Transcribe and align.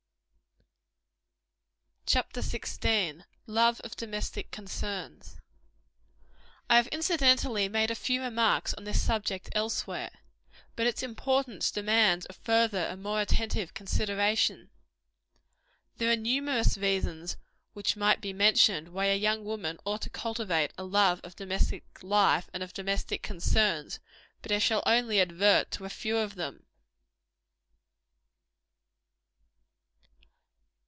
A 2.13 2.17
well 2.17 2.23
ordered 2.25 2.43
home 2.43 2.51
a 2.51 2.51
miniature 2.51 3.23
of 4.53 4.81
heaven. 4.81 5.21
I 6.69 6.75
have 6.75 6.87
incidentally 6.87 7.69
made 7.69 7.89
a 7.89 7.95
few 7.95 8.21
remarks 8.21 8.73
on 8.73 8.83
this 8.83 9.01
subject 9.01 9.47
elsewhere; 9.53 10.09
but 10.75 10.87
its 10.87 11.03
importance 11.03 11.71
demands 11.71 12.27
a 12.29 12.33
further 12.33 12.79
and 12.79 13.01
more 13.01 13.21
attentive 13.21 13.73
consideration. 13.73 14.71
There 15.95 16.11
are 16.11 16.17
numerous 16.17 16.77
reasons 16.77 17.37
which 17.71 17.95
might 17.95 18.19
be 18.19 18.33
mentioned, 18.33 18.89
why 18.89 19.05
a 19.05 19.15
young 19.15 19.45
woman 19.45 19.79
ought 19.85 20.01
to 20.01 20.09
cultivate 20.09 20.73
a 20.77 20.83
love 20.83 21.21
of 21.23 21.37
domestic 21.37 21.85
life, 22.03 22.49
and 22.53 22.61
of 22.61 22.73
domestic 22.73 23.23
concerns; 23.23 24.01
but 24.41 24.51
I 24.51 24.59
shall 24.59 24.83
only 24.85 25.21
advert 25.21 25.71
to 25.71 25.85
a 25.85 25.89
few 25.89 26.17
of 26.17 26.35
them. 26.35 26.65